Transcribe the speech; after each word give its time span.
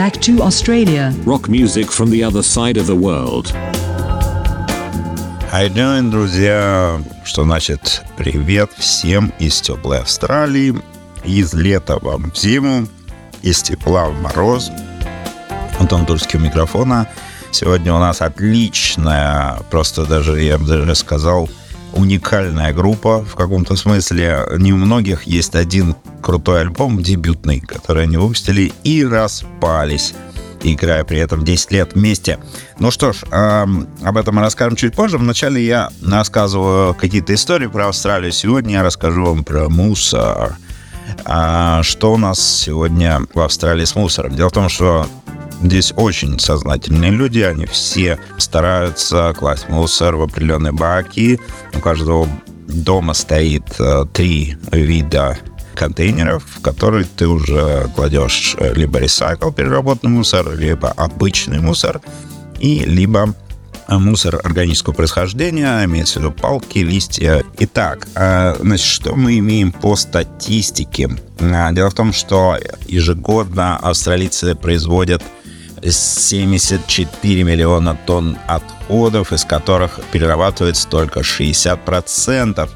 back 0.00 0.18
to 0.18 0.40
Australia. 0.40 1.12
Rock 1.26 1.46
music 1.50 1.90
from 1.90 2.08
the 2.08 2.24
other 2.24 2.42
side 2.42 2.78
of 2.78 2.86
the 2.86 2.96
world. 2.96 3.52
How 5.50 5.60
you 5.64 5.68
doing, 5.68 6.10
друзья? 6.10 7.02
Что 7.22 7.44
значит 7.44 8.02
привет 8.16 8.70
всем 8.78 9.30
из 9.38 9.60
теплой 9.60 10.00
Австралии, 10.00 10.74
из 11.22 11.52
лета 11.52 11.98
вам 12.00 12.30
в 12.30 12.38
зиму, 12.38 12.88
из 13.42 13.62
тепла 13.62 14.06
в 14.06 14.18
мороз. 14.22 14.70
Антон 15.78 16.06
Тульский 16.06 16.38
у 16.38 16.42
микрофона. 16.42 17.06
Сегодня 17.50 17.92
у 17.92 17.98
нас 17.98 18.22
отличная, 18.22 19.58
просто 19.70 20.06
даже, 20.06 20.40
я 20.40 20.56
бы 20.56 20.64
даже 20.64 20.94
сказал, 20.94 21.50
уникальная 21.92 22.72
группа 22.72 23.24
в 23.24 23.34
каком-то 23.34 23.76
смысле. 23.76 24.46
Не 24.58 24.72
у 24.72 24.76
многих 24.76 25.24
есть 25.24 25.54
один 25.54 25.94
крутой 26.22 26.62
альбом, 26.62 27.02
дебютный, 27.02 27.60
который 27.60 28.04
они 28.04 28.16
выпустили 28.16 28.72
и 28.84 29.04
распались 29.04 30.14
играя 30.62 31.04
при 31.04 31.18
этом 31.18 31.44
10 31.44 31.72
лет 31.72 31.94
вместе. 31.94 32.38
Ну 32.78 32.90
что 32.90 33.12
ж, 33.12 33.22
э, 33.30 33.66
об 34.02 34.16
этом 34.16 34.34
мы 34.34 34.42
расскажем 34.42 34.76
чуть 34.76 34.94
позже. 34.94 35.18
Вначале 35.18 35.64
я 35.64 35.90
рассказываю 36.06 36.94
какие-то 36.94 37.34
истории 37.34 37.66
про 37.66 37.88
Австралию. 37.88 38.32
Сегодня 38.32 38.74
я 38.74 38.82
расскажу 38.82 39.24
вам 39.24 39.44
про 39.44 39.68
мусор. 39.68 40.56
А 41.24 41.82
что 41.82 42.12
у 42.12 42.16
нас 42.16 42.40
сегодня 42.40 43.20
в 43.34 43.40
Австралии 43.40 43.84
с 43.84 43.94
мусором? 43.94 44.34
Дело 44.34 44.48
в 44.48 44.52
том, 44.52 44.68
что 44.68 45.06
Здесь 45.62 45.92
очень 45.94 46.38
сознательные 46.38 47.10
люди, 47.10 47.40
они 47.40 47.66
все 47.66 48.18
стараются 48.38 49.34
класть 49.36 49.68
мусор 49.68 50.16
в 50.16 50.22
определенные 50.22 50.72
баки. 50.72 51.38
У 51.74 51.80
каждого 51.80 52.26
дома 52.66 53.14
стоит 53.14 53.64
э, 53.78 54.04
три 54.12 54.56
вида 54.72 55.38
контейнеров, 55.74 56.44
в 56.46 56.62
которые 56.62 57.04
ты 57.04 57.26
уже 57.26 57.90
кладешь 57.94 58.56
э, 58.58 58.72
либо 58.74 58.98
ресайкл, 58.98 59.50
переработанный 59.50 60.14
мусор, 60.14 60.56
либо 60.56 60.90
обычный 60.92 61.60
мусор, 61.60 62.00
и 62.58 62.80
либо 62.80 63.34
э, 63.86 63.98
мусор 63.98 64.40
органического 64.42 64.94
происхождения, 64.94 65.84
имеется 65.84 66.20
в 66.20 66.22
виду 66.22 66.32
палки, 66.32 66.78
листья. 66.78 67.44
Итак, 67.58 68.08
значит, 68.14 68.86
что 68.86 69.14
мы 69.14 69.38
имеем 69.38 69.72
по 69.72 69.96
статистике? 69.96 71.10
Дело 71.38 71.90
в 71.90 71.94
том, 71.94 72.12
что 72.12 72.56
ежегодно 72.86 73.76
австралийцы 73.76 74.54
производят 74.54 75.22
74 75.82 77.42
миллиона 77.42 77.98
тонн 78.06 78.36
отходов, 78.46 79.32
из 79.32 79.44
которых 79.44 80.00
перерабатывается 80.12 80.88
только 80.88 81.20
60%. 81.20 82.68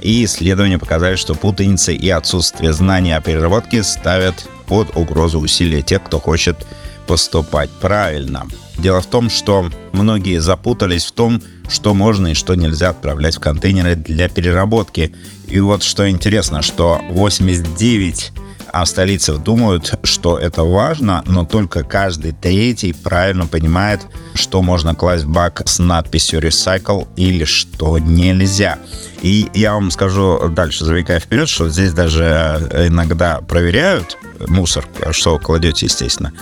И 0.00 0.24
исследования 0.24 0.78
показали, 0.78 1.16
что 1.16 1.34
путаница 1.34 1.92
и 1.92 2.08
отсутствие 2.08 2.72
знаний 2.72 3.12
о 3.12 3.20
переработке 3.20 3.82
ставят 3.82 4.48
под 4.66 4.96
угрозу 4.96 5.38
усилия 5.38 5.82
тех, 5.82 6.02
кто 6.02 6.18
хочет 6.18 6.66
поступать 7.06 7.70
правильно. 7.70 8.46
Дело 8.78 9.00
в 9.00 9.06
том, 9.06 9.30
что 9.30 9.70
многие 9.92 10.40
запутались 10.40 11.04
в 11.04 11.12
том, 11.12 11.42
что 11.68 11.94
можно 11.94 12.28
и 12.28 12.34
что 12.34 12.54
нельзя 12.54 12.90
отправлять 12.90 13.36
в 13.36 13.40
контейнеры 13.40 13.94
для 13.94 14.28
переработки. 14.28 15.14
И 15.46 15.60
вот 15.60 15.82
что 15.82 16.08
интересно, 16.08 16.62
что 16.62 17.00
89 17.10 18.32
а 18.72 18.86
столицах 18.86 19.42
думают, 19.42 19.98
что 20.02 20.38
это 20.38 20.64
важно, 20.64 21.22
но 21.26 21.44
только 21.44 21.84
каждый 21.84 22.32
третий 22.32 22.92
правильно 22.92 23.46
понимает, 23.46 24.00
что 24.34 24.62
можно 24.62 24.94
класть 24.94 25.24
в 25.24 25.28
бак 25.28 25.62
с 25.66 25.78
надписью 25.78 26.40
«Recycle» 26.40 27.06
или 27.16 27.44
что 27.44 27.98
нельзя. 27.98 28.78
И 29.20 29.48
я 29.54 29.74
вам 29.74 29.90
скажу 29.90 30.48
дальше, 30.48 30.84
забегая 30.84 31.20
вперед, 31.20 31.48
что 31.48 31.68
здесь 31.68 31.92
даже 31.92 32.68
иногда 32.88 33.40
проверяют 33.40 34.16
мусор, 34.48 34.86
что 35.10 35.38
кладете, 35.38 35.86
естественно. 35.86 36.32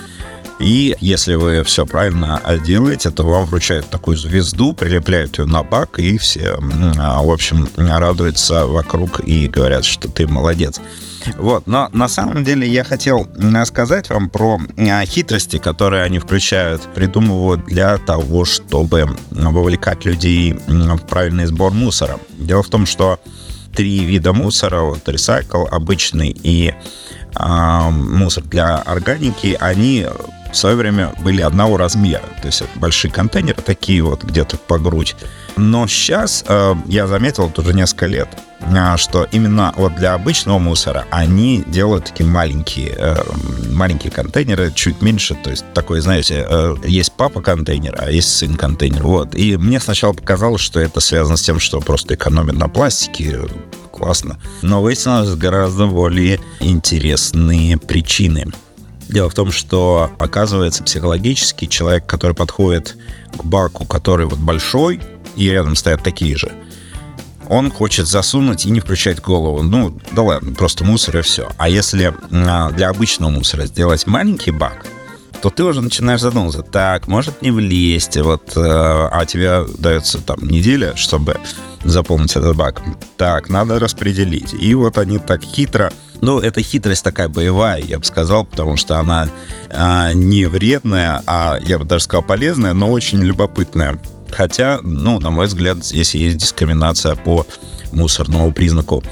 И 0.61 0.95
если 0.99 1.35
вы 1.35 1.63
все 1.63 1.85
правильно 1.85 2.41
делаете, 2.63 3.09
то 3.09 3.23
вам 3.23 3.45
вручают 3.45 3.89
такую 3.89 4.15
звезду, 4.15 4.73
прилепляют 4.73 5.39
ее 5.39 5.45
на 5.45 5.63
бак, 5.63 5.99
и 5.99 6.17
все, 6.17 6.57
в 6.59 7.31
общем, 7.31 7.67
радуются 7.75 8.67
вокруг 8.67 9.21
и 9.21 9.47
говорят, 9.47 9.85
что 9.85 10.07
ты 10.07 10.27
молодец. 10.27 10.79
Вот, 11.37 11.67
но 11.67 11.89
на 11.93 12.07
самом 12.07 12.43
деле 12.43 12.67
я 12.67 12.83
хотел 12.83 13.27
сказать 13.65 14.09
вам 14.09 14.29
про 14.29 14.59
а, 14.77 15.05
хитрости, 15.05 15.57
которые 15.57 16.03
они 16.03 16.19
включают, 16.19 16.81
придумывают 16.95 17.65
для 17.65 17.97
того, 17.97 18.45
чтобы 18.45 19.07
вовлекать 19.29 20.05
людей 20.05 20.53
в 20.67 20.99
правильный 21.07 21.45
сбор 21.45 21.73
мусора. 21.73 22.19
Дело 22.37 22.63
в 22.63 22.69
том, 22.69 22.85
что 22.85 23.19
три 23.75 24.03
вида 24.03 24.33
мусора, 24.33 24.81
вот 24.81 25.07
ресайкл, 25.07 25.65
обычный 25.69 26.35
и 26.43 26.73
э, 27.35 27.89
мусор 27.89 28.43
для 28.43 28.77
органики, 28.77 29.57
они 29.59 30.07
в 30.51 30.55
свое 30.55 30.75
время 30.75 31.13
были 31.19 31.41
одного 31.41 31.77
размера. 31.77 32.23
То 32.41 32.47
есть 32.47 32.61
это 32.61 32.69
большие 32.75 33.11
контейнеры, 33.11 33.61
такие 33.61 34.01
вот 34.01 34.23
где-то 34.23 34.57
по 34.57 34.77
грудь. 34.77 35.15
Но 35.57 35.87
сейчас 35.87 36.43
э, 36.47 36.75
я 36.87 37.07
заметил, 37.07 37.49
это 37.49 37.61
уже 37.61 37.73
несколько 37.73 38.07
лет, 38.07 38.29
э, 38.61 38.97
что 38.97 39.27
именно 39.31 39.73
вот 39.75 39.95
для 39.95 40.13
обычного 40.13 40.59
мусора 40.59 41.05
они 41.11 41.63
делают 41.67 42.05
такие 42.05 42.29
маленькие, 42.29 42.95
э, 42.97 43.15
маленькие 43.71 44.11
контейнеры, 44.11 44.71
чуть 44.73 45.01
меньше. 45.01 45.35
То 45.35 45.49
есть 45.49 45.65
такой, 45.73 46.01
знаете, 46.01 46.45
э, 46.47 46.75
есть 46.85 47.11
папа 47.13 47.41
контейнер, 47.41 47.95
а 47.97 48.11
есть 48.11 48.29
сын 48.29 48.55
контейнер. 48.55 49.03
Вот. 49.03 49.35
И 49.35 49.57
мне 49.57 49.79
сначала 49.79 50.13
показалось, 50.13 50.61
что 50.61 50.79
это 50.79 50.99
связано 50.99 51.37
с 51.37 51.41
тем, 51.41 51.59
что 51.59 51.79
просто 51.79 52.15
экономят 52.15 52.55
на 52.55 52.69
пластике, 52.69 53.41
классно. 53.91 54.39
Но 54.61 54.81
выяснилось 54.81 55.35
гораздо 55.35 55.87
более 55.87 56.39
интересные 56.59 57.77
причины. 57.77 58.47
Дело 59.11 59.29
в 59.29 59.33
том, 59.33 59.51
что, 59.51 60.09
оказывается, 60.19 60.83
психологически 60.83 61.65
человек, 61.65 62.05
который 62.05 62.33
подходит 62.33 62.95
к 63.37 63.43
баку, 63.43 63.85
который 63.85 64.25
вот 64.25 64.39
большой, 64.39 65.01
и 65.35 65.49
рядом 65.49 65.75
стоят 65.75 66.01
такие 66.01 66.37
же, 66.37 66.49
он 67.49 67.69
хочет 67.69 68.07
засунуть 68.07 68.65
и 68.65 68.71
не 68.71 68.79
включать 68.79 69.19
голову. 69.19 69.63
Ну, 69.63 69.99
да 70.13 70.21
ладно, 70.21 70.53
просто 70.53 70.85
мусор 70.85 71.17
и 71.17 71.21
все. 71.21 71.49
А 71.57 71.67
если 71.67 72.13
а, 72.31 72.71
для 72.71 72.89
обычного 72.89 73.29
мусора 73.29 73.65
сделать 73.65 74.07
маленький 74.07 74.51
бак, 74.51 74.85
то 75.41 75.49
ты 75.49 75.63
уже 75.63 75.81
начинаешь 75.81 76.21
задумываться, 76.21 76.61
так, 76.61 77.07
может 77.07 77.41
не 77.41 77.51
влезть, 77.51 78.17
вот, 78.17 78.55
э, 78.55 78.61
а 78.61 79.25
тебе 79.25 79.65
дается 79.77 80.19
там 80.19 80.39
неделя, 80.47 80.95
чтобы 80.95 81.37
заполнить 81.83 82.35
этот 82.35 82.55
бак. 82.55 82.81
Так, 83.17 83.49
надо 83.49 83.79
распределить. 83.79 84.53
И 84.53 84.73
вот 84.75 84.97
они 84.97 85.17
так 85.17 85.43
хитро 85.43 85.91
ну, 86.21 86.39
это 86.39 86.61
хитрость 86.61 87.03
такая 87.03 87.29
боевая, 87.29 87.81
я 87.81 87.97
бы 87.97 88.05
сказал, 88.05 88.45
потому 88.45 88.77
что 88.77 88.99
она 88.99 89.27
а, 89.71 90.13
не 90.13 90.45
вредная, 90.45 91.23
а, 91.25 91.57
я 91.59 91.79
бы 91.79 91.85
даже 91.85 92.03
сказал, 92.03 92.21
полезная, 92.21 92.73
но 92.73 92.91
очень 92.91 93.19
любопытная. 93.19 93.99
Хотя, 94.29 94.79
ну, 94.83 95.19
на 95.19 95.31
мой 95.31 95.47
взгляд, 95.47 95.83
здесь 95.83 96.13
есть 96.13 96.37
дискриминация 96.37 97.15
по 97.15 97.45
мусорному 97.91 98.51
признаку. 98.53 99.03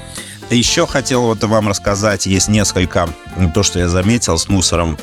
Еще 0.50 0.86
хотел 0.86 1.22
вот 1.22 1.42
вам 1.42 1.68
рассказать, 1.68 2.26
есть 2.26 2.48
несколько, 2.48 3.08
то, 3.54 3.62
что 3.64 3.80
я 3.80 3.88
заметил 3.88 4.38
с 4.38 4.48
мусором, 4.48 4.96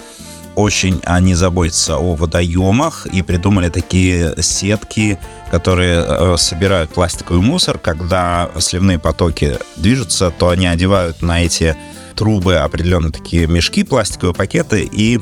очень 0.57 1.01
они 1.06 1.35
заботятся 1.35 1.97
о 1.97 2.16
водоемах 2.16 3.06
и 3.06 3.22
придумали 3.22 3.69
такие 3.69 4.34
сетки, 4.41 5.19
которые 5.51 6.03
э, 6.03 6.35
собирают 6.38 6.90
пластиковый 6.90 7.44
мусор. 7.44 7.78
Когда 7.78 8.50
сливные 8.57 8.97
потоки 8.97 9.59
движутся, 9.75 10.31
то 10.31 10.50
они 10.50 10.66
одевают 10.66 11.22
на 11.22 11.44
эти 11.44 11.78
трубы 12.16 12.56
определенные 12.56 13.12
такие 13.12 13.45
мешки, 13.45 13.84
пластиковые 13.84 14.34
пакеты 14.34 14.90
и 14.91 15.19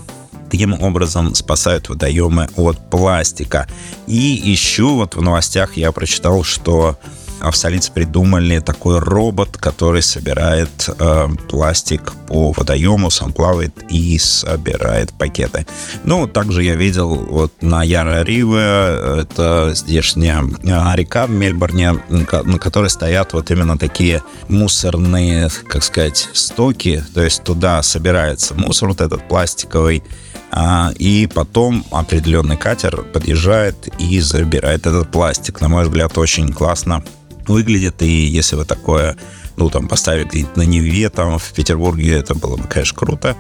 таким 0.50 0.82
образом 0.82 1.36
спасают 1.36 1.90
водоемы 1.90 2.48
от 2.56 2.90
пластика. 2.90 3.68
И 4.08 4.16
еще 4.16 4.86
вот 4.86 5.16
в 5.16 5.22
новостях 5.22 5.76
я 5.76 5.92
прочитал, 5.92 6.44
что 6.46 6.98
в 7.42 7.56
столице 7.56 7.92
придумали 7.92 8.60
такой 8.60 9.00
робот, 9.00 9.58
который 9.58 10.02
собирает 10.02 10.90
э, 11.00 11.28
пластик 11.50 12.14
по 12.28 12.52
водоему, 12.52 13.10
сам 13.10 13.34
плавает 13.34 13.74
и 13.90 14.18
собирает 14.18 15.14
пакеты. 15.14 15.66
Ну, 16.04 16.28
также 16.28 16.64
я 16.64 16.76
видел 16.76 17.16
вот 17.16 17.62
на 17.62 17.84
Яра 17.84 18.24
Риве, 18.24 19.22
это 19.22 19.72
здешняя 19.74 20.44
э, 20.44 20.96
река 20.96 21.28
в 21.28 21.32
Мельбурне, 21.32 21.94
на 22.10 22.60
которой 22.60 22.90
стоят 22.90 23.34
вот 23.34 23.52
именно 23.52 23.78
такие 23.78 24.24
мусорные, 24.50 25.50
как 25.68 25.84
сказать, 25.84 26.30
стоки, 26.34 27.04
то 27.14 27.22
есть 27.22 27.44
туда 27.44 27.82
собирается 27.84 28.54
мусор 28.56 28.90
вот 28.90 29.02
этот 29.02 29.28
пластиковый, 29.28 30.04
а, 30.52 30.94
и 30.98 31.28
потом 31.28 31.84
определенный 31.92 32.56
катер 32.56 33.04
подъезжает 33.04 33.90
и 34.00 34.20
забирает 34.22 34.88
этот 34.88 35.12
пластик. 35.12 35.60
На 35.60 35.68
мой 35.68 35.84
взгляд, 35.84 36.18
очень 36.18 36.54
классно 36.54 37.04
Выглядит 37.48 38.02
И 38.02 38.26
если 38.26 38.56
вы 38.56 38.66
такое, 38.66 39.18
ну, 39.58 39.70
там, 39.70 39.88
поставили 39.88 40.48
на 40.56 40.64
Неве, 40.64 41.10
там, 41.10 41.38
в 41.40 41.54
Петербурге, 41.54 42.18
это 42.18 42.36
было 42.36 42.58
бы, 42.58 42.64
конечно, 42.68 42.98
круто. 42.98 43.36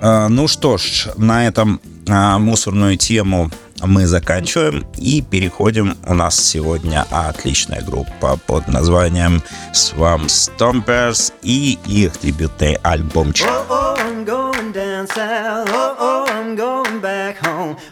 А, 0.00 0.28
ну 0.28 0.48
что 0.48 0.76
ж, 0.76 1.08
на 1.16 1.46
этом 1.46 1.80
а, 2.08 2.38
мусорную 2.38 2.96
тему 2.96 3.50
мы 3.82 4.06
заканчиваем 4.06 4.86
и 4.96 5.22
переходим. 5.22 5.96
У 6.06 6.14
нас 6.14 6.36
сегодня 6.36 7.06
отличная 7.10 7.82
группа 7.82 8.38
под 8.46 8.68
названием 8.68 9.42
Swam 9.72 10.26
Stompers 10.26 11.32
и 11.42 11.78
их 11.86 12.12
дебютный 12.20 12.74
альбомчик. 12.82 13.46
Oh, 13.46 13.94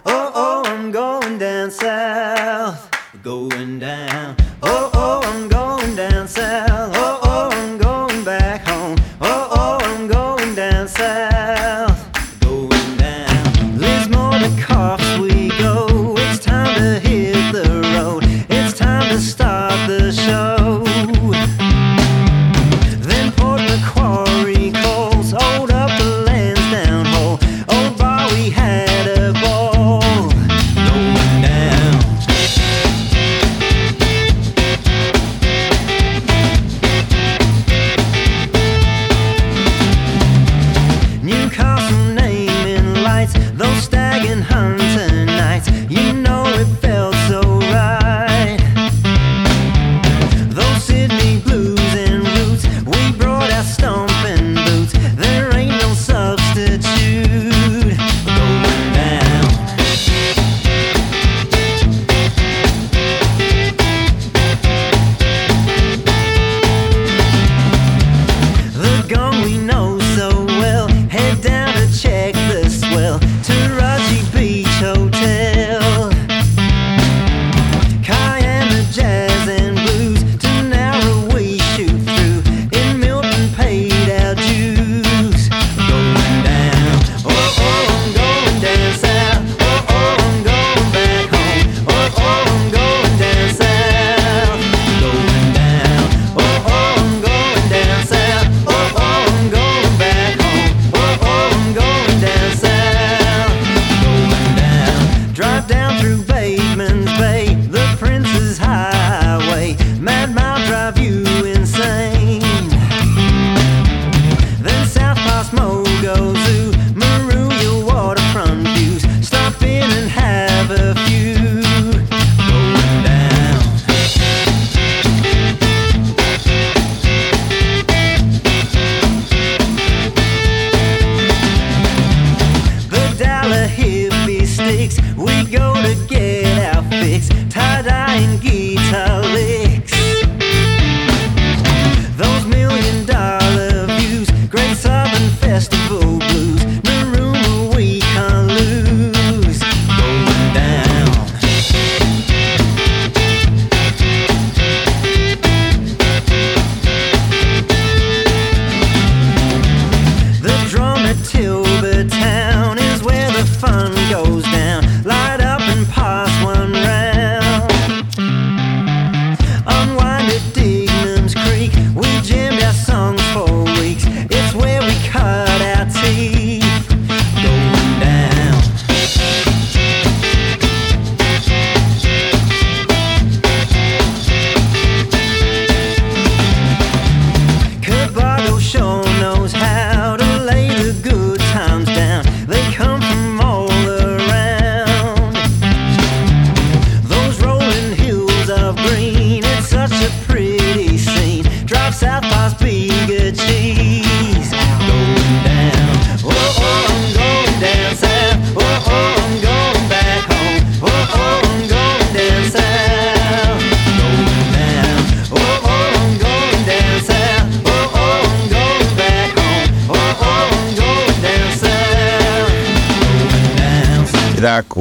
Oh, 0.05 0.12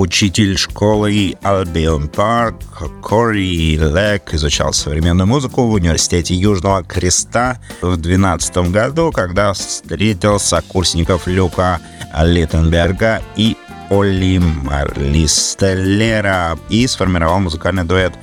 учитель 0.02 0.58
школы 0.58 1.38
Albion 1.44 2.08
Парк 2.08 2.56
Кори 3.04 3.76
Лек 3.76 4.34
изучал 4.34 4.74
современную 4.74 5.28
музыку 5.28 5.68
в 5.68 5.74
университете 5.74 6.34
Южного 6.34 6.84
Креста 6.84 7.60
в 7.82 7.98
2012 7.98 8.72
году, 8.72 9.12
когда 9.12 9.54
встретил 9.54 10.40
сокурсников 10.40 11.28
Люка 11.28 11.80
Литтенберга 12.20 13.22
и 13.36 13.56
Оли 13.92 14.40
Марлистеллера 14.40 16.58
и 16.70 16.88
сформировал 16.88 17.40
музыкальный 17.40 17.84
дуэт 17.84 18.14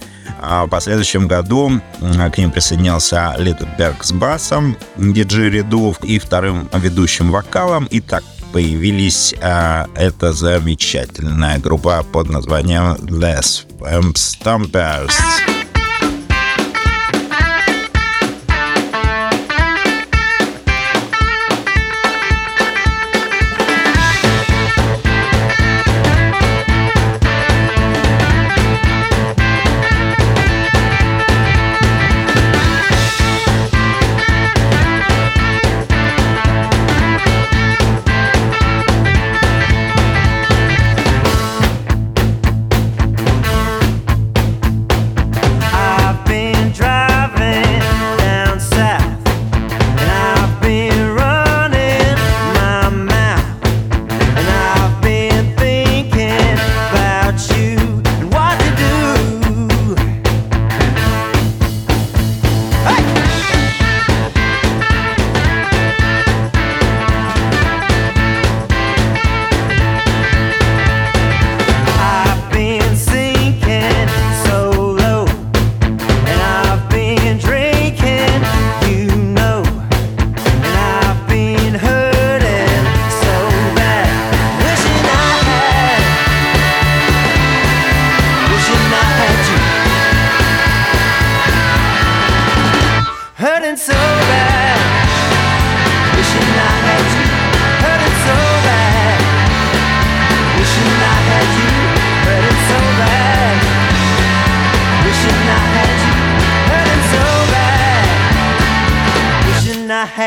а 0.40 0.66
в 0.66 0.68
последующем 0.68 1.26
году 1.26 1.80
к 2.00 2.38
ним 2.38 2.50
присоединился 2.50 3.34
Литтенберг 3.38 4.04
с 4.04 4.12
басом, 4.12 4.76
диджей 4.96 5.50
Редув 5.50 6.02
и 6.04 6.18
вторым 6.18 6.68
ведущим 6.74 7.32
вокалом. 7.32 7.86
И 7.86 8.00
так 8.00 8.22
появились 8.52 9.34
а 9.40 9.88
эта 9.94 10.32
замечательная 10.32 11.58
группа 11.58 12.04
под 12.12 12.28
названием 12.30 12.94
Les 13.08 13.66
Stamp 13.80 14.14
Stompers 14.14 15.57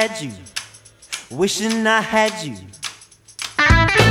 had 0.08 0.20
you, 0.20 0.32
wishing 1.30 1.86
I 1.86 2.02
had 2.02 2.34
you. 2.44 4.11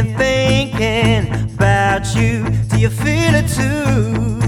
Been 0.00 0.16
thinking 0.16 1.54
about 1.56 2.14
you. 2.14 2.48
Do 2.68 2.78
you 2.78 2.88
feel 2.88 3.34
it 3.34 3.48
too? 3.48 4.39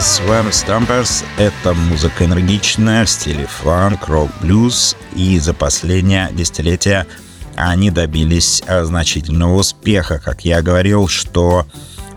Swam 0.00 0.48
Stompers— 0.48 1.24
это 1.36 1.74
музыка 1.74 2.24
энергичная 2.24 3.04
в 3.04 3.10
стиле 3.10 3.46
фанк, 3.46 4.08
рок, 4.08 4.30
блюз, 4.40 4.96
и 5.14 5.38
за 5.38 5.52
последнее 5.52 6.30
десятилетие 6.32 7.06
они 7.54 7.90
добились 7.90 8.62
а, 8.66 8.84
значительного 8.84 9.56
успеха. 9.56 10.18
Как 10.18 10.46
я 10.46 10.62
говорил, 10.62 11.06
что 11.06 11.66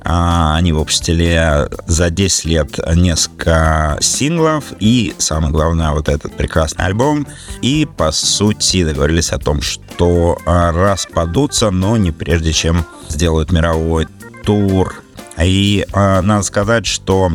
а, 0.02 0.56
они 0.56 0.72
выпустили 0.72 1.68
за 1.86 2.10
10 2.10 2.46
лет 2.46 2.80
несколько 2.96 3.98
синглов 4.00 4.63
и, 4.80 5.13
самое 5.18 5.52
главное, 5.52 5.92
вот 5.92 6.08
этот 6.08 6.38
прекрасный 6.38 6.86
альбом. 6.86 7.28
И, 7.62 7.86
по 7.86 8.13
сути, 8.13 8.86
договорились 8.86 9.32
о 9.32 9.40
том, 9.40 9.62
что 9.62 10.38
а, 10.46 10.72
распадутся, 10.72 11.70
но 11.70 11.98
не 11.98 12.12
прежде, 12.12 12.54
чем 12.54 12.86
сделают 13.10 13.52
мировой 13.52 14.08
тур. 14.46 15.04
И 15.38 15.86
а, 15.92 16.22
надо 16.22 16.44
сказать, 16.44 16.86
что 16.86 17.34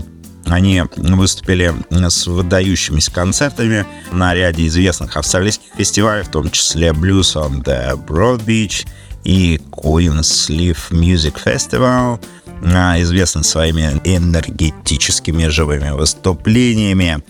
они 0.50 0.82
выступили 0.96 1.74
с 1.90 2.26
выдающимися 2.26 3.12
концертами 3.12 3.86
на 4.12 4.34
ряде 4.34 4.66
известных 4.66 5.16
австралийских 5.16 5.74
фестивалей, 5.76 6.22
в 6.22 6.28
том 6.28 6.50
числе 6.50 6.88
Blues 6.88 7.34
on 7.34 7.62
the 7.62 7.94
Broad 8.06 8.44
Beach 8.44 8.86
и 9.24 9.60
Queen's 9.70 10.20
Sleeve 10.22 10.78
Music 10.90 11.36
Festival, 11.44 12.20
а, 12.64 13.00
известный 13.00 13.44
своими 13.44 14.00
энергетическими 14.04 15.48
живыми 15.48 15.90
выступлениями. 15.90 17.22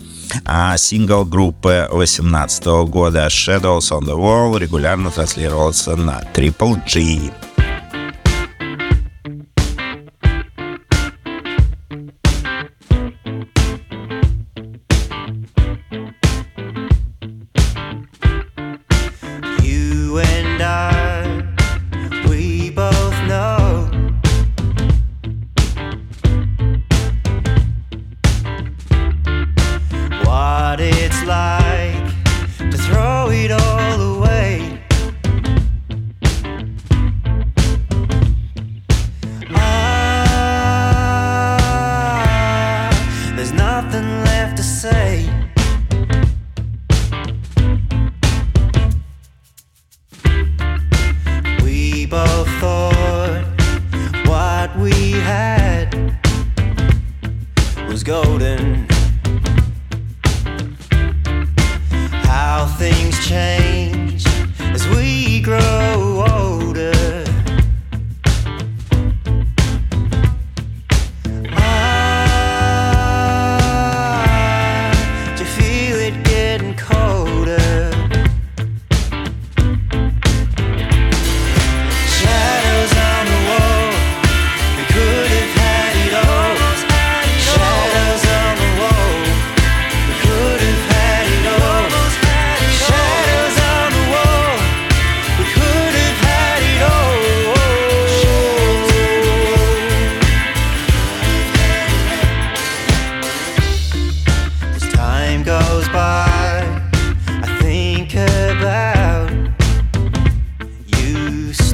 А 0.45 0.77
сингл 0.77 1.25
группы 1.25 1.87
2018 1.91 2.85
года 2.85 3.25
Shadows 3.27 3.91
on 3.91 4.01
the 4.01 4.15
Wall 4.15 4.57
регулярно 4.59 5.11
транслировался 5.11 5.95
на 5.95 6.21
Triple 6.33 6.79
G. 6.87 7.31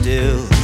do. 0.05 0.54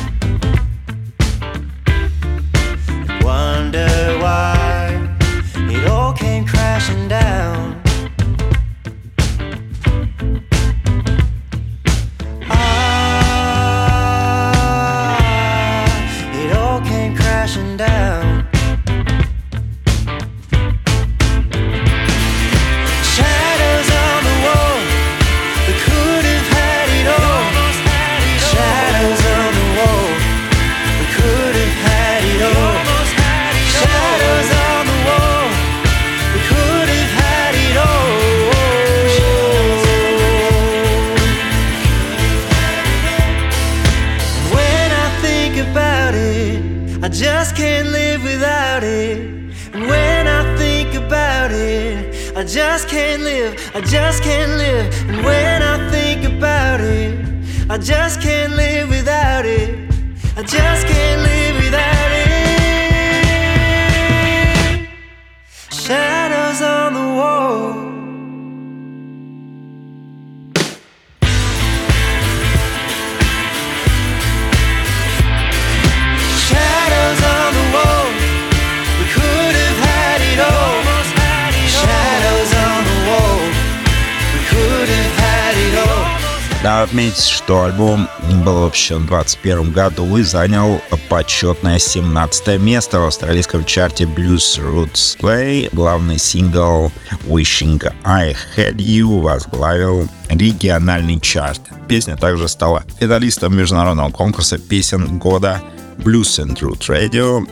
Надо 86.64 86.84
отметить, 86.84 87.26
что 87.26 87.64
альбом 87.64 88.08
был 88.46 88.60
выпущен 88.60 88.98
в 88.98 89.08
2021 89.08 89.72
году 89.72 90.18
и 90.18 90.22
занял 90.22 90.80
почетное 91.10 91.80
17 91.80 92.62
место 92.62 93.00
в 93.00 93.06
австралийском 93.06 93.66
чарте 93.66 94.04
Blues 94.04 94.60
Roots 94.60 95.18
Play. 95.20 95.70
Главный 95.74 96.20
сингл 96.20 96.92
Wishing 97.26 97.92
I 98.04 98.36
Had 98.56 98.76
You 98.76 99.22
возглавил 99.22 100.08
региональный 100.30 101.20
чарт. 101.20 101.62
Песня 101.88 102.16
также 102.16 102.48
стала 102.48 102.84
финалистом 103.00 103.58
международного 103.58 104.12
конкурса 104.12 104.60
песен 104.60 105.18
года 105.18 105.64
Blues 105.98 106.46
and 106.46 106.56
Root 106.60 106.88
Radio 106.90 107.44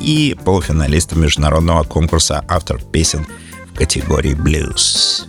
и 0.00 0.36
полуфиналистом 0.44 1.20
международного 1.20 1.84
конкурса 1.84 2.44
автор 2.48 2.82
песен 2.82 3.24
в 3.72 3.78
категории 3.78 4.34
Blues. 4.34 5.27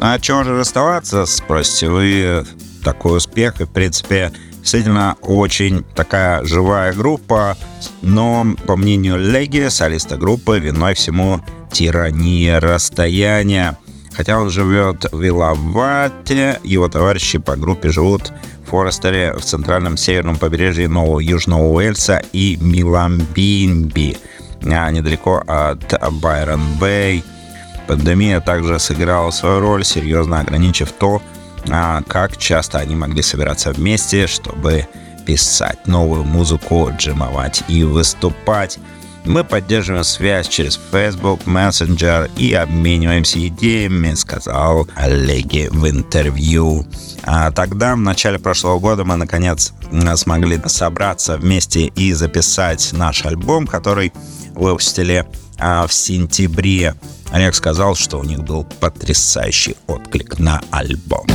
А 0.00 0.18
чем 0.18 0.44
же 0.44 0.56
расставаться, 0.56 1.26
спросите 1.26 1.88
вы? 1.88 2.44
Такой 2.84 3.16
успех, 3.16 3.60
и, 3.60 3.64
в 3.64 3.70
принципе, 3.70 4.32
действительно 4.60 5.16
очень 5.22 5.84
такая 5.96 6.44
живая 6.44 6.92
группа, 6.92 7.56
но, 8.02 8.46
по 8.66 8.76
мнению 8.76 9.18
Леги, 9.18 9.68
солиста 9.68 10.16
группы, 10.16 10.60
виной 10.60 10.94
всему 10.94 11.40
тирания 11.72 12.60
расстояния. 12.60 13.76
Хотя 14.14 14.38
он 14.38 14.50
живет 14.50 15.06
в 15.12 15.20
Вилавате, 15.20 16.60
его 16.62 16.88
товарищи 16.88 17.38
по 17.38 17.56
группе 17.56 17.90
живут 17.90 18.32
в 18.64 18.70
Форестере 18.70 19.34
в 19.34 19.42
центральном 19.42 19.96
северном 19.96 20.36
побережье 20.36 20.88
Нового 20.88 21.20
Южного 21.20 21.64
Уэльса 21.72 22.22
и 22.32 22.56
Миламбинби, 22.60 24.16
а 24.62 24.90
недалеко 24.90 25.42
от 25.46 25.92
Байрон-Бэй. 26.22 27.24
Пандемия 27.88 28.40
также 28.40 28.78
сыграла 28.78 29.30
свою 29.30 29.60
роль, 29.60 29.82
серьезно 29.82 30.40
ограничив 30.40 30.92
то, 30.92 31.22
а, 31.70 32.02
как 32.02 32.36
часто 32.36 32.78
они 32.78 32.94
могли 32.94 33.22
собираться 33.22 33.72
вместе, 33.72 34.26
чтобы 34.26 34.86
писать 35.26 35.86
новую 35.86 36.24
музыку, 36.24 36.90
джимовать 36.96 37.64
и 37.66 37.84
выступать. 37.84 38.78
Мы 39.24 39.42
поддерживаем 39.42 40.04
связь 40.04 40.48
через 40.48 40.78
Facebook, 40.92 41.40
Messenger 41.46 42.30
и 42.36 42.52
обмениваемся 42.52 43.46
идеями, 43.48 44.14
сказал 44.14 44.86
Олеги 44.94 45.68
в 45.70 45.88
интервью. 45.88 46.86
А 47.24 47.50
тогда, 47.50 47.94
в 47.94 47.98
начале 47.98 48.38
прошлого 48.38 48.78
года, 48.78 49.04
мы, 49.04 49.16
наконец, 49.16 49.72
смогли 50.16 50.60
собраться 50.66 51.38
вместе 51.38 51.86
и 51.86 52.12
записать 52.12 52.90
наш 52.92 53.24
альбом, 53.24 53.66
который 53.66 54.12
выпустили 54.54 55.26
а, 55.58 55.86
в 55.86 55.92
сентябре. 55.92 56.94
Олег 57.30 57.54
сказал, 57.54 57.94
что 57.94 58.18
у 58.18 58.24
них 58.24 58.42
был 58.42 58.64
потрясающий 58.64 59.76
отклик 59.86 60.38
на 60.38 60.60
альбом. 60.70 61.26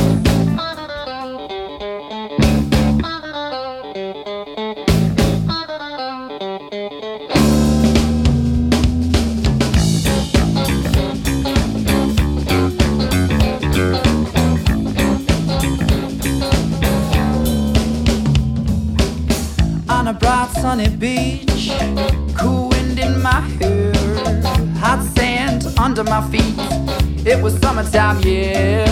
It 27.34 27.42
was 27.42 27.58
summertime, 27.58 28.20
yeah. 28.22 28.84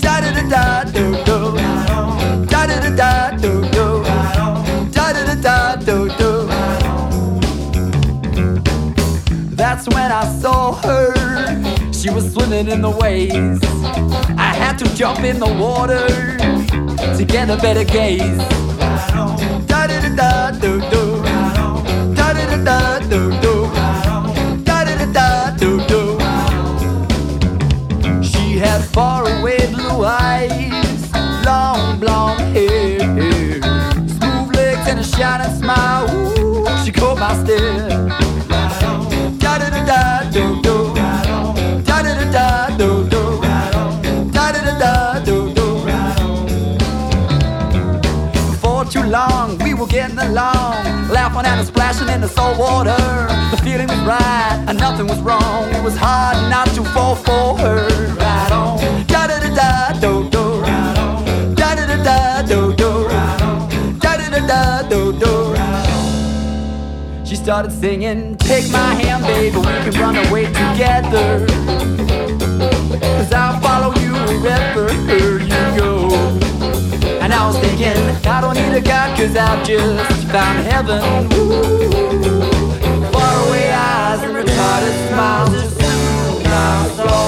Da 0.00 0.20
da 0.20 0.32
da 0.32 0.42
da 0.54 0.84
do 0.84 1.12
do. 1.24 1.56
Da 2.46 2.66
da 2.66 2.78
da 2.78 2.90
da 2.94 3.30
do 3.38 3.62
do. 3.70 4.02
Da 4.92 5.12
da 5.14 5.24
da 5.24 5.34
da 5.46 5.76
do 5.76 6.08
do. 6.20 6.46
That's 9.56 9.88
when 9.94 10.12
I 10.12 10.24
saw 10.42 10.74
her. 10.82 11.14
She 11.90 12.10
was 12.10 12.30
swimming 12.34 12.68
in 12.68 12.82
the 12.82 12.90
waves. 12.90 13.60
I 14.36 14.52
had 14.62 14.76
to 14.80 14.94
jump 14.94 15.20
in 15.20 15.38
the 15.38 15.52
water 15.64 16.06
to 17.16 17.24
get 17.24 17.48
a 17.48 17.56
better 17.56 17.84
gaze. 17.84 18.38
Da 19.66 19.86
da 19.86 20.00
da 20.00 20.10
da 20.20 20.50
do 20.50 20.80
do. 20.90 21.22
Da 22.14 22.34
da 22.34 22.44
da 22.50 22.58
da 22.62 22.98
do 23.08 23.30
do. 23.40 23.51
Eyes, 30.04 31.12
long 31.44 31.98
blonde 31.98 32.40
hair, 32.56 32.98
smooth 34.08 34.56
legs 34.56 34.88
and 34.88 35.00
a 35.00 35.04
shining 35.04 35.54
smile. 35.56 36.06
Ooh, 36.14 36.66
she 36.84 36.92
caught 36.92 37.18
my 37.18 37.34
stare. 37.42 37.88
Da 39.38 39.58
da 39.58 39.70
da 39.70 39.84
da 39.84 40.30
do 40.30 40.60
do. 40.62 40.94
Da 41.84 42.02
da 42.02 42.14
da 42.14 42.24
da 42.30 42.76
do 42.76 43.08
do. 43.08 43.40
Da 44.32 44.52
da 44.52 44.60
da 44.64 44.78
da 44.78 45.20
do 45.20 45.52
do. 45.54 45.62
For 48.60 48.84
too 48.84 49.04
long, 49.04 49.58
we 49.58 49.74
were 49.74 49.86
getting 49.86 50.18
along, 50.18 51.08
laughing 51.08 51.46
and 51.46 51.66
splashing 51.66 52.08
in 52.08 52.20
the 52.20 52.28
salt 52.28 52.58
water. 52.58 52.96
The 53.50 53.58
feeling 53.62 53.88
was 53.88 54.00
right, 54.00 54.64
and 54.68 54.78
nothing 54.78 55.06
was 55.06 55.20
wrong. 55.20 55.68
It 55.74 55.82
was 55.82 55.96
hard 55.96 56.36
not 56.50 56.68
to 56.76 56.84
fall 56.84 57.16
for 57.16 57.58
her. 57.58 57.86
Right 58.16 58.52
on, 58.52 59.04
da 59.54 59.92
da 60.00 60.22
da 60.28 60.60
da. 60.60 60.92
Da 61.54 61.74
da 61.74 61.96
da. 61.96 62.32
She 67.32 67.36
started 67.36 67.72
singing, 67.72 68.36
Take 68.36 68.70
my 68.70 68.92
hand, 68.94 69.24
baby, 69.24 69.56
we 69.56 69.62
can 69.62 69.92
run 69.98 70.16
away 70.26 70.44
together. 70.44 71.46
Cause 73.00 73.32
I'll 73.32 73.58
follow 73.60 73.94
you 74.02 74.12
wherever 74.12 74.92
you 74.92 75.78
go. 75.80 76.10
And 77.22 77.32
I 77.32 77.46
was 77.46 77.56
thinking, 77.58 77.96
I 78.26 78.40
don't 78.42 78.54
need 78.54 78.76
a 78.76 78.82
God, 78.82 79.16
cause 79.16 79.34
I've 79.34 79.66
just 79.66 80.26
found 80.28 80.58
heaven. 80.66 81.00
Ooh. 81.32 82.42
Faraway 83.12 83.70
eyes 83.70 84.22
and 84.24 84.36
retarded 84.36 85.08
smiles 85.08 85.50
just 85.52 85.80
soothe 85.80 86.44
my 86.44 86.88
soul. 86.96 87.21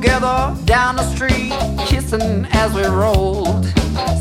Together 0.00 0.56
down 0.64 0.94
the 0.94 1.02
street, 1.14 1.52
kissing 1.86 2.46
as 2.52 2.72
we 2.72 2.84
rolled. 2.84 3.66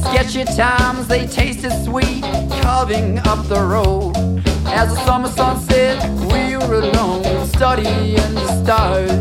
Sketchy 0.06 0.44
times, 0.44 1.08
they 1.08 1.28
tasted 1.28 1.72
sweet, 1.84 2.24
carving 2.62 3.20
up 3.20 3.48
the 3.48 3.62
road. 3.62 4.16
As 4.66 4.90
the 4.90 5.06
summer 5.06 5.28
sun 5.28 5.60
set, 5.60 5.98
we 6.32 6.58
were 6.58 6.80
alone, 6.80 7.46
studying 7.48 8.16
the 8.16 8.64
stars. 8.64 9.12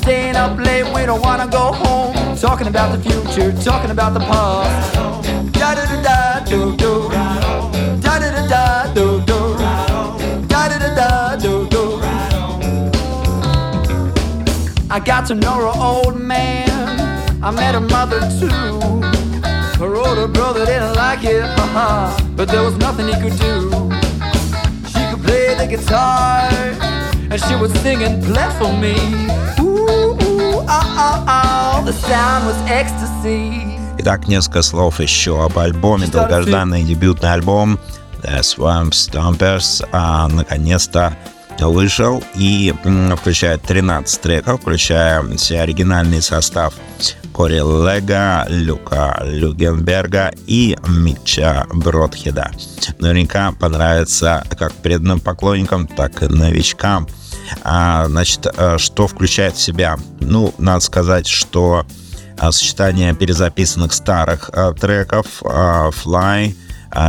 Staying 0.00 0.36
up 0.36 0.58
late, 0.58 0.84
we 0.94 1.06
don't 1.06 1.22
wanna 1.22 1.48
go 1.48 1.72
home. 1.72 2.36
Talking 2.36 2.66
about 2.66 2.90
the 2.92 3.00
future, 3.08 3.50
talking 3.62 3.90
about 3.90 4.12
the 4.12 4.20
past. 4.20 4.94
Da 5.52 5.74
da 5.74 5.84
da 5.86 6.02
da 6.02 6.44
do 6.44 6.76
do. 6.76 7.29
I 14.89 14.99
got 14.99 15.25
to 15.27 15.35
know 15.35 15.53
her 15.53 15.81
old 15.81 16.19
man. 16.19 16.69
I 17.43 17.51
met 17.51 17.75
her 17.75 17.81
mother 17.81 18.21
too. 18.39 18.79
Her 19.79 19.95
older 19.95 20.27
brother 20.27 20.65
didn't 20.65 20.95
like 20.95 21.23
it, 21.23 21.43
haha, 21.43 22.17
but 22.35 22.47
there 22.47 22.63
was 22.63 22.77
nothing 22.77 23.07
he 23.07 23.13
could 23.21 23.37
do. 23.39 23.85
the 25.67 25.77
guitar, 25.77 26.49
and 27.31 27.41
she 27.41 27.55
would 27.55 27.71
sing 27.77 28.03
and 28.03 28.23
play 28.23 28.49
for 28.59 28.71
me. 28.73 28.95
Ooh, 29.59 30.15
ooh, 30.23 30.65
ah, 30.67 30.85
ah, 30.97 31.23
ah. 31.27 31.83
The 31.85 31.93
sound 31.93 32.45
was 32.45 32.57
ecstasy. 32.67 33.79
Итак, 33.97 34.27
несколько 34.27 34.61
слов 34.61 34.99
еще 34.99 35.43
об 35.43 35.57
альбоме. 35.57 36.07
Долгожданный 36.07 36.83
дебютный 36.83 37.33
альбом 37.33 37.79
The 38.21 38.41
Swamp 38.41 38.91
Stompers 38.91 39.87
а, 39.91 40.27
наконец-то 40.27 41.17
вышел 41.68 42.22
и 42.34 42.74
включает 43.16 43.62
13 43.62 44.20
треков, 44.20 44.60
включая 44.60 45.22
все 45.36 45.60
оригинальный 45.60 46.22
состав 46.22 46.74
Кори 47.32 47.60
Лега, 47.60 48.44
Люка 48.48 49.22
Люгенберга 49.24 50.32
и 50.46 50.76
Митча 50.88 51.66
Бродхеда. 51.72 52.50
Наверняка 52.98 53.52
понравится 53.52 54.44
как 54.58 54.72
преданным 54.74 55.20
поклонникам, 55.20 55.86
так 55.86 56.22
и 56.22 56.26
новичкам. 56.26 57.08
А, 57.62 58.06
значит, 58.08 58.46
э, 58.46 58.78
что 58.78 59.06
включает 59.06 59.56
в 59.56 59.60
себя? 59.60 59.96
Ну, 60.20 60.54
надо 60.58 60.80
сказать, 60.80 61.26
что 61.26 61.86
а, 62.38 62.52
сочетание 62.52 63.14
перезаписанных 63.14 63.92
старых 63.92 64.50
а, 64.52 64.72
треков 64.72 65.42
Fly, 65.42 66.54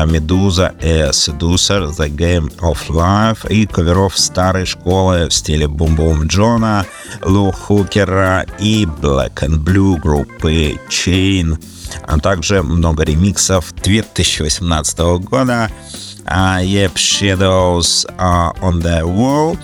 Медуза 0.05 0.73
и 0.81 1.09
Seducer, 1.11 1.89
The 1.91 2.09
Game 2.09 2.55
of 2.59 2.87
Life 2.89 3.51
и 3.51 3.65
каверов 3.65 4.17
старой 4.17 4.65
школы 4.65 5.27
в 5.27 5.33
стиле 5.33 5.67
Бум 5.67 5.95
Бум 5.95 6.27
Джона, 6.27 6.85
Лу 7.23 7.51
Хукера 7.51 8.45
и 8.59 8.85
Black 8.85 9.35
and 9.41 9.63
Blue 9.63 9.99
группы 9.99 10.79
Chain, 10.89 11.57
а 12.03 12.19
также 12.19 12.61
много 12.63 13.03
ремиксов 13.03 13.73
2018 13.81 14.99
года. 15.19 15.69
а, 15.69 16.10
Yep 16.25 16.95
Shadows 16.95 18.05
а, 18.17 18.53
on 18.61 18.81
the 18.81 19.01
Wall 19.03 19.57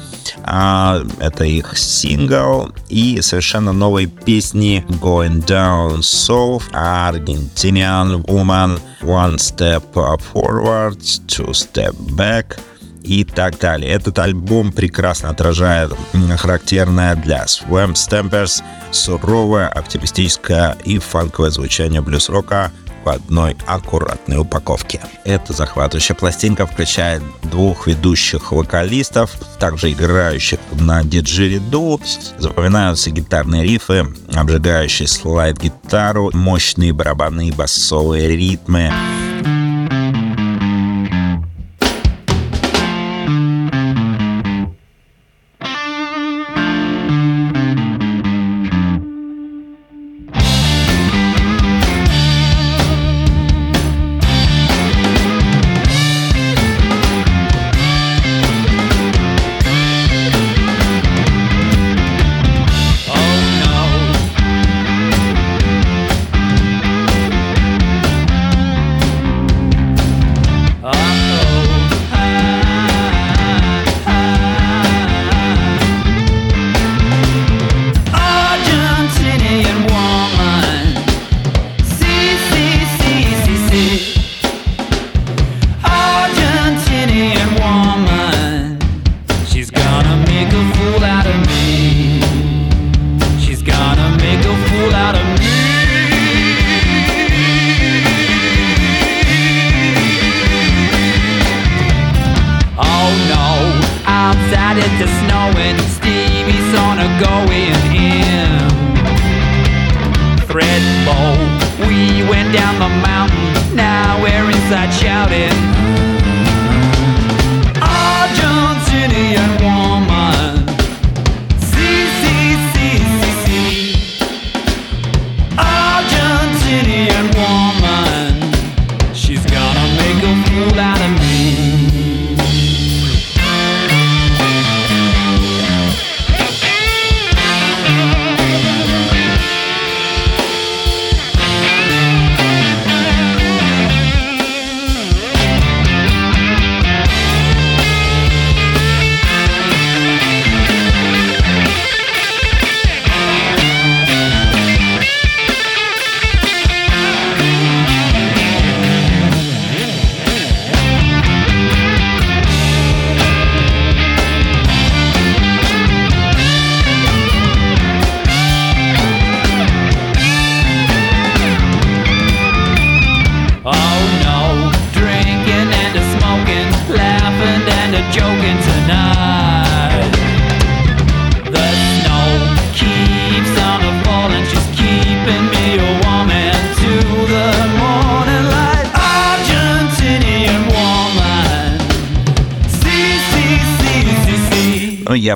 а, 0.44 1.02
это 1.20 1.44
их 1.44 1.78
сингл 1.78 2.72
и 2.90 3.22
совершенно 3.22 3.74
новые 3.74 4.08
песни 4.08 4.86
Going 5.02 5.46
Down 5.46 6.00
South, 6.00 6.64
Argentinian 6.72 8.24
Woman, 8.26 8.80
One 9.02 9.36
Step 9.36 9.84
Forward, 9.94 10.98
Two 11.28 11.52
Step 11.52 11.96
Back 12.16 12.58
и 13.04 13.24
так 13.24 13.58
далее. 13.60 13.92
Этот 13.92 14.20
альбом 14.20 14.72
прекрасно 14.72 15.30
отражает 15.30 15.94
характерное 16.38 17.16
для 17.16 17.46
Swamp 17.46 17.94
Stampers 17.94 18.62
суровое, 18.92 19.68
оптимистическое 19.70 20.78
и 20.84 21.00
фанковое 21.00 21.50
звучание 21.50 22.02
блюз-рока 22.02 22.72
в 23.08 23.10
одной 23.10 23.56
аккуратной 23.66 24.38
упаковке. 24.38 25.00
Эта 25.24 25.54
захватывающая 25.54 26.14
пластинка 26.14 26.68
включает 26.68 27.24
двух 27.44 27.88
ведущих 27.88 28.52
вокалистов, 28.52 29.32
также 29.60 29.94
играющих 29.94 30.60
на 30.74 31.04
диджериду. 31.06 32.02
Запоминаются 32.38 33.10
гитарные 33.10 33.64
рифы, 33.64 34.08
обжигающий 34.34 35.08
слайд-гитару, 35.08 36.32
мощные 36.34 36.92
барабанные 36.92 37.54
басовые 37.54 38.36
ритмы. 38.36 38.92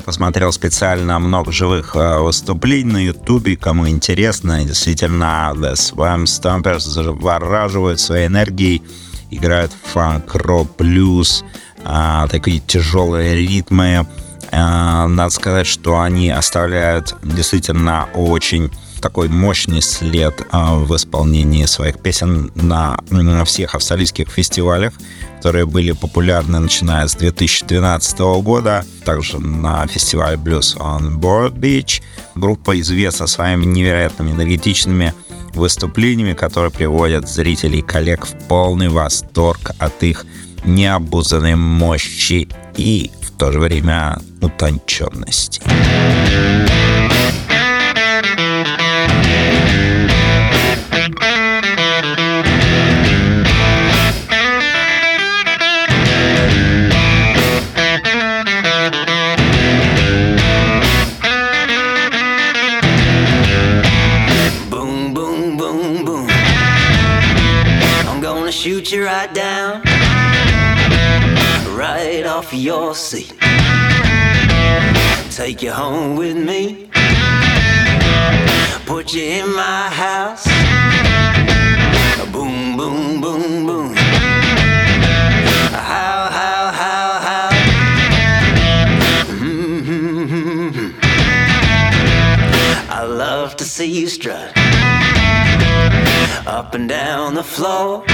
Посмотрел 0.04 0.52
специально 0.52 1.18
много 1.18 1.52
живых 1.52 1.96
э, 1.96 2.18
выступлений 2.18 2.92
на 2.92 3.04
Ютубе. 3.04 3.56
Кому 3.56 3.88
интересно, 3.88 4.64
действительно, 4.64 5.52
The 5.54 5.72
Swamp 5.74 6.24
Stompers 6.24 6.80
завораживают 6.80 8.00
своей 8.00 8.26
энергией, 8.26 8.82
играют 9.30 9.72
фанк, 9.84 10.34
рок, 10.34 10.76
блюз, 10.76 11.44
а, 11.84 12.26
такие 12.28 12.60
тяжелые 12.60 13.34
ритмы. 13.34 14.06
А, 14.50 15.06
надо 15.08 15.30
сказать, 15.30 15.66
что 15.66 16.00
они 16.00 16.30
оставляют 16.30 17.16
действительно 17.22 18.08
очень 18.14 18.70
такой 19.00 19.28
мощный 19.28 19.82
след 19.82 20.46
а, 20.50 20.76
в 20.76 20.94
исполнении 20.94 21.64
своих 21.64 21.98
песен 22.00 22.52
на 22.54 22.96
всех 23.44 23.74
австралийских 23.74 24.28
фестивалях, 24.28 24.92
которые 25.42 25.66
были 25.66 25.90
популярны 25.90 26.60
начиная 26.60 27.08
с 27.08 27.16
2012 27.16 28.18
года. 28.44 28.84
Также 29.04 29.40
на 29.40 29.84
фестивале 29.88 30.36
Blues 30.36 30.76
on 30.76 31.18
Board 31.18 31.54
Beach. 31.54 32.00
Группа 32.36 32.80
известна 32.80 33.26
своими 33.26 33.64
невероятными 33.64 34.30
энергетичными 34.30 35.12
выступлениями, 35.52 36.34
которые 36.34 36.70
приводят 36.70 37.28
зрителей 37.28 37.80
и 37.80 37.82
коллег 37.82 38.24
в 38.24 38.46
полный 38.46 38.88
восторг 38.88 39.72
от 39.80 40.00
их 40.04 40.26
необузданной 40.64 41.56
мощи 41.56 42.48
и 42.76 43.10
в 43.20 43.32
то 43.36 43.50
же 43.50 43.58
время 43.58 44.20
утонченности. 44.40 45.60
You 68.92 69.04
right 69.06 69.32
down, 69.32 69.80
right 71.74 72.24
off 72.26 72.52
your 72.52 72.94
seat. 72.94 73.32
Take 75.30 75.62
you 75.62 75.72
home 75.72 76.16
with 76.16 76.36
me, 76.36 76.90
put 78.84 79.14
you 79.14 79.22
in 79.22 79.54
my 79.54 79.88
house. 79.88 80.44
Boom, 82.32 82.76
boom, 82.76 83.20
boom, 83.20 83.66
boom. 83.66 83.94
How, 85.72 86.28
how, 86.30 86.70
how, 86.70 87.20
how? 87.26 87.50
Mm-hmm. 89.38 90.98
I 92.90 93.04
love 93.04 93.56
to 93.56 93.64
see 93.64 93.90
you 93.90 94.08
strut 94.08 94.61
up 96.46 96.74
and 96.74 96.88
down 96.88 97.34
the 97.34 97.42
floor 97.42 98.04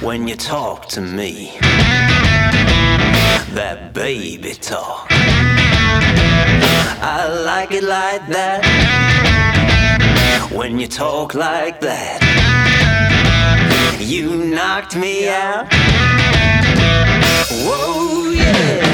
when 0.00 0.28
you 0.28 0.36
talk 0.36 0.86
to 0.86 1.00
me. 1.00 1.56
That 3.52 3.92
baby 3.92 4.52
talk. 4.54 5.06
I 7.08 7.26
like 7.44 7.72
it 7.72 7.84
like 7.84 8.26
that 8.28 8.62
when 10.52 10.78
you 10.78 10.86
talk 10.86 11.34
like 11.34 11.80
that. 11.80 12.20
You 13.98 14.36
knocked 14.36 14.96
me 14.96 15.28
out. 15.28 15.66
Whoa, 17.50 18.30
yeah. 18.30 18.85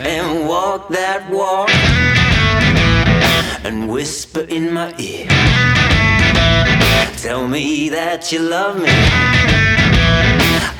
And 0.00 0.46
walk 0.48 0.88
that 0.88 1.28
walk 1.30 1.68
and 3.64 3.90
whisper 3.90 4.42
in 4.42 4.72
my 4.72 4.94
ear. 4.98 5.26
Tell 7.16 7.48
me 7.48 7.88
that 7.88 8.30
you 8.30 8.38
love 8.38 8.76
me. 8.76 8.84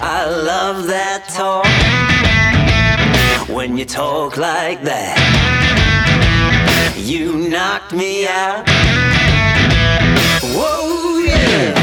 I 0.01 0.27
love 0.27 0.87
that 0.87 1.29
talk 1.29 1.67
when 3.49 3.77
you 3.77 3.85
talk 3.85 4.37
like 4.37 4.83
that. 4.85 5.19
You 6.97 7.49
knocked 7.49 7.93
me 7.93 8.29
out. 8.29 8.65
Whoa, 10.55 11.19
yeah. 11.19 11.82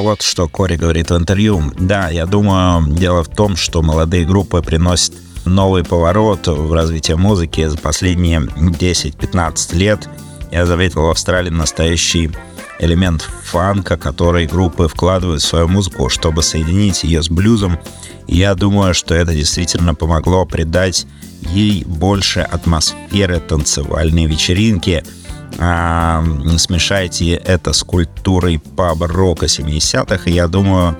Вот 0.00 0.22
что 0.22 0.48
Кори 0.48 0.76
говорит 0.76 1.10
в 1.10 1.16
интервью. 1.16 1.62
Да, 1.78 2.08
я 2.10 2.26
думаю, 2.26 2.86
дело 2.88 3.22
в 3.24 3.28
том, 3.28 3.56
что 3.56 3.82
молодые 3.82 4.24
группы 4.24 4.62
приносят 4.62 5.14
новый 5.44 5.84
поворот 5.84 6.46
в 6.48 6.72
развитии 6.72 7.12
музыки 7.12 7.66
за 7.66 7.78
последние 7.78 8.40
10-15 8.40 9.76
лет. 9.76 10.08
Я 10.50 10.66
заметил 10.66 11.02
в 11.02 11.10
Австралии 11.10 11.50
настоящий 11.50 12.30
элемент 12.78 13.22
фанка, 13.44 13.96
который 13.96 14.46
группы 14.46 14.88
вкладывают 14.88 15.42
в 15.42 15.46
свою 15.46 15.68
музыку, 15.68 16.08
чтобы 16.08 16.42
соединить 16.42 17.04
ее 17.04 17.22
с 17.22 17.28
блюзом. 17.28 17.78
Я 18.26 18.54
думаю, 18.54 18.94
что 18.94 19.14
это 19.14 19.32
действительно 19.32 19.94
помогло 19.94 20.44
придать 20.44 21.06
ей 21.52 21.84
больше 21.84 22.40
атмосферы 22.40 23.40
танцевальной 23.40 24.26
вечеринки. 24.26 25.04
А, 25.58 26.24
смешайте 26.58 27.34
это 27.34 27.72
с 27.72 27.82
культурой 27.82 28.58
паб-рока 28.58 29.46
70-х, 29.46 30.28
и 30.30 30.32
я 30.32 30.48
думаю, 30.48 30.98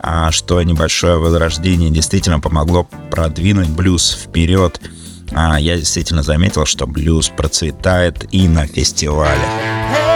а, 0.00 0.30
что 0.30 0.62
небольшое 0.62 1.18
возрождение 1.18 1.90
действительно 1.90 2.40
помогло 2.40 2.84
продвинуть 3.10 3.68
блюз 3.68 4.12
вперед. 4.12 4.80
А, 5.32 5.60
я 5.60 5.76
действительно 5.76 6.22
заметил, 6.22 6.64
что 6.64 6.86
блюз 6.86 7.28
процветает 7.28 8.26
и 8.32 8.48
на 8.48 8.66
фестивале. 8.66 10.07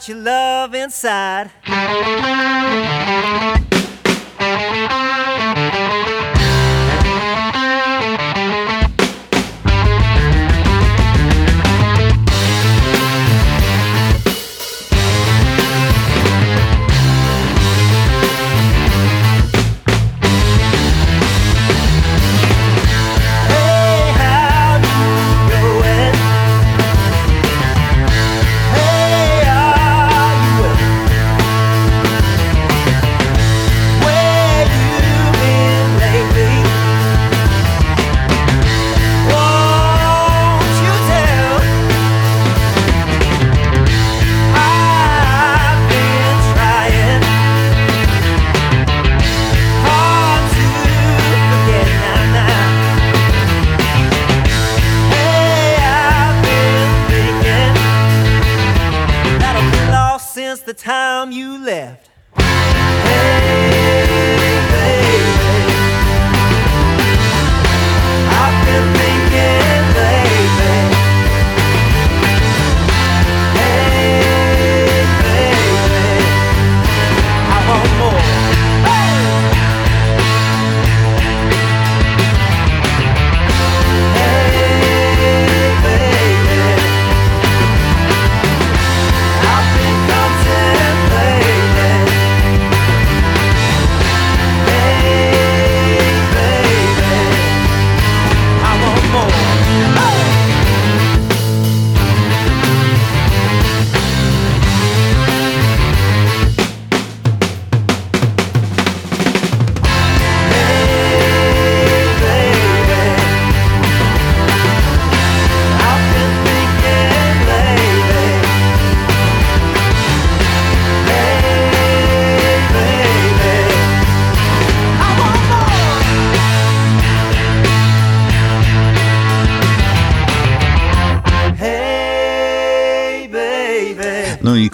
Without 0.00 0.08
your 0.08 0.18
love 0.18 0.74
inside. 0.74 1.50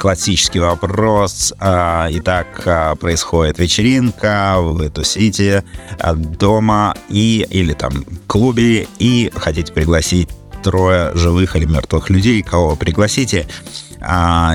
Классический 0.07 0.61
вопрос. 0.61 1.53
А, 1.59 2.07
Итак, 2.13 2.63
а, 2.65 2.95
происходит 2.95 3.59
вечеринка, 3.59 4.55
вы 4.61 4.89
тусите 4.89 5.65
а, 5.99 6.15
дома 6.15 6.95
и 7.09 7.45
или 7.51 7.73
там 7.73 8.05
клубе 8.29 8.87
и 9.01 9.33
хотите 9.35 9.73
пригласить 9.73 10.29
трое 10.63 11.11
живых 11.17 11.57
или 11.57 11.65
мертвых 11.65 12.09
людей, 12.09 12.41
кого 12.43 12.77
пригласите. 12.77 13.49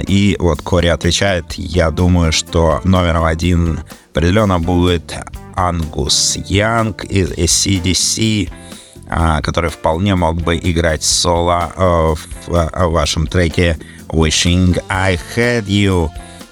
И 0.07 0.37
вот 0.39 0.61
Кори 0.61 0.87
отвечает, 0.87 1.51
я 1.55 1.91
думаю, 1.91 2.31
что 2.31 2.79
номером 2.85 3.25
один 3.25 3.81
определенно 4.11 4.57
будет 4.57 5.13
Ангус 5.55 6.37
Янг 6.47 7.03
из 7.03 7.31
ACDC, 7.31 8.49
который 9.43 9.69
вполне 9.69 10.15
мог 10.15 10.41
бы 10.41 10.55
играть 10.55 11.03
соло 11.03 11.73
э, 11.75 12.15
э, 12.47 12.85
в 12.85 12.91
вашем 12.91 13.27
треке 13.27 13.77
Wishing 14.11 14.77
I 14.89 15.17
Had 15.35 15.65
You. 15.65 16.09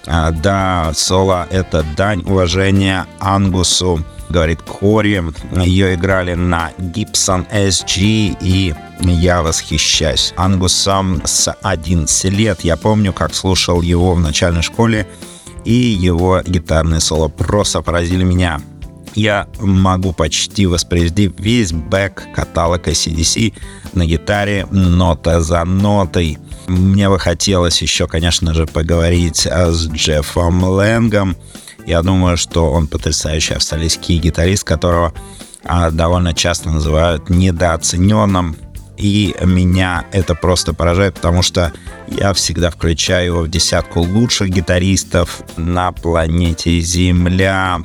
А, 0.08 0.32
Да, 0.32 0.92
соло— 0.96 1.48
это 1.52 1.86
дань 1.96 2.24
уважения 2.26 3.06
Ангусу, 3.20 4.04
говорит 4.30 4.62
Кори. 4.62 5.24
Ее 5.64 5.94
играли 5.94 6.34
на 6.34 6.72
Gibson 6.78 7.46
SG, 7.52 8.38
и 8.42 8.74
я 9.02 9.42
восхищаюсь 9.42 10.34
Ангусом 10.36 11.22
с 11.26 11.52
11 11.62 12.24
лет. 12.32 12.62
Я 12.62 12.78
помню, 12.78 13.14
как 13.14 13.36
слушал 13.36 13.82
его 13.82 14.14
в 14.14 14.20
начальной 14.20 14.62
школе, 14.62 15.08
и 15.66 15.74
его 15.74 16.42
гитарные 16.46 17.02
соло 17.02 17.28
просто 17.28 17.82
поразили 17.82 18.24
меня. 18.24 18.62
Я 19.16 19.48
могу 19.60 20.14
почти 20.14 20.66
воспроизвести 20.66 21.34
весь 21.38 21.72
бэк-каталог 21.72 22.88
ACDC 22.88 23.54
на 23.94 24.06
гитаре 24.06 24.68
нота 24.72 25.42
за 25.42 25.64
нотой. 25.66 26.38
Мне 26.68 27.10
бы 27.10 27.20
хотелось 27.20 27.82
еще, 27.82 28.08
конечно 28.08 28.54
же, 28.54 28.68
поговорить 28.68 29.48
а, 29.48 29.72
с 29.72 29.88
Джеффом 29.88 30.64
Лэнгом. 30.64 31.36
Я 31.86 32.04
думаю, 32.04 32.38
что 32.38 32.72
он 32.72 32.88
потрясающий 32.88 33.56
австралийский 33.56 34.20
гитарист, 34.20 34.64
которого 34.64 35.14
а, 35.64 35.90
довольно 35.90 36.34
часто 36.34 36.70
называют 36.70 37.30
недооцененным. 37.30 38.56
И 38.98 39.34
меня 39.42 40.06
это 40.12 40.36
просто 40.36 40.74
поражает, 40.74 41.16
потому 41.16 41.42
что 41.42 41.72
я 42.08 42.34
всегда 42.34 42.70
включаю 42.70 43.26
его 43.26 43.42
в 43.42 43.50
десятку 43.50 44.02
лучших 44.02 44.50
гитаристов 44.50 45.42
на 45.56 45.94
планете 45.94 46.80
Земля. 46.82 47.80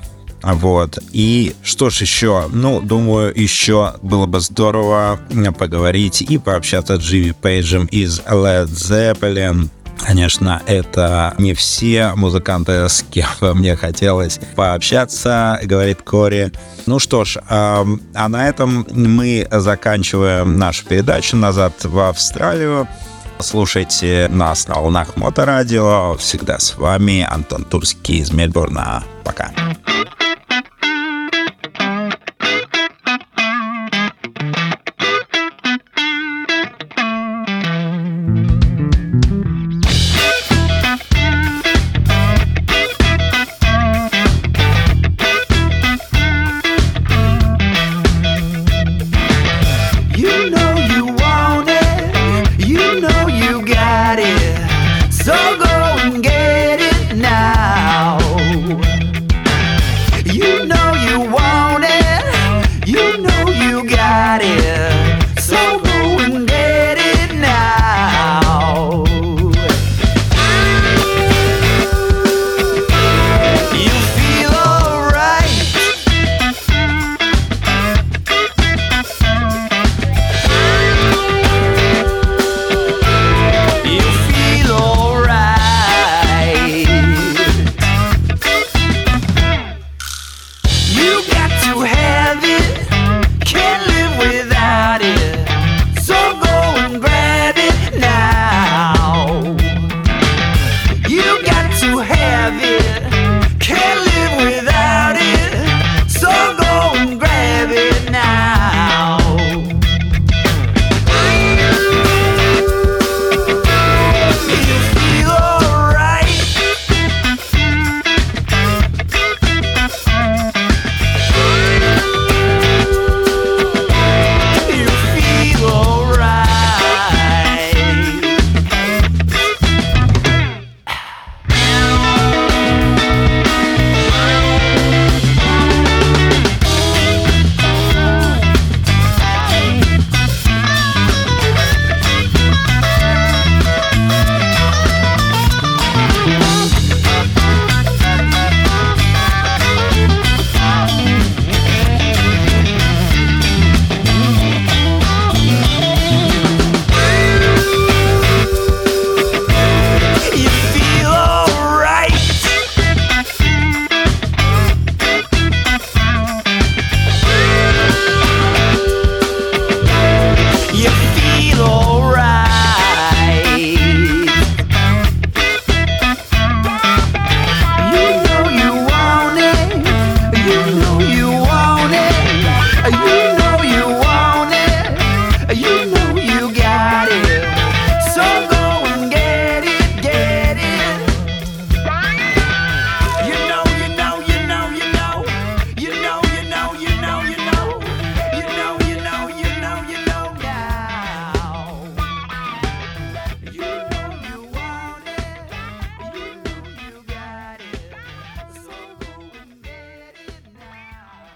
Вот. 0.45 0.99
И 1.13 1.55
что 1.63 1.89
ж 1.89 2.03
еще? 2.03 2.49
Ну, 2.53 2.81
думаю, 2.81 3.33
еще 3.35 3.95
было 4.03 4.27
бы 4.27 4.41
здорово 4.41 5.19
поговорить 5.59 6.21
и 6.23 6.37
пообщаться 6.39 6.97
с 6.97 7.01
Джимми 7.01 7.33
Пейджем 7.33 7.87
из 7.87 8.21
Led 8.21 8.67
Zeppelin. 8.67 9.71
Конечно, 9.99 10.61
это 10.67 11.35
не 11.39 11.55
все 11.55 12.13
музыканты, 12.15 12.89
с 12.89 13.03
кем 13.11 13.27
мне 13.41 13.75
хотелось 13.75 14.39
пообщаться, 14.55 15.59
говорит 15.63 16.03
Кори. 16.03 16.53
Ну 16.85 16.99
что 16.99 17.25
ж, 17.25 17.39
а 17.49 17.87
на 18.15 18.49
этом 18.49 18.87
мы 18.91 19.49
заканчиваем 19.51 20.59
нашу 20.59 20.85
передачу 20.85 21.37
«Назад 21.37 21.85
в 21.85 21.99
Австралию». 21.99 22.87
Слушайте 23.41 24.29
нас 24.31 24.69
на 24.69 24.75
волнах 24.75 25.17
Моторадио. 25.17 26.17
Всегда 26.19 26.59
с 26.59 26.77
вами 26.77 27.27
Антон 27.29 27.65
Турский 27.65 28.19
из 28.19 28.31
Мельбурна. 28.31 29.03
Пока. 29.25 29.51
You 29.87 30.24